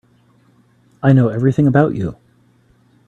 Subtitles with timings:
[1.03, 2.17] I know everything about you.